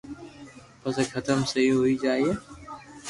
[0.81, 2.35] پسي جيم سھي ھوئي ھوئي جائين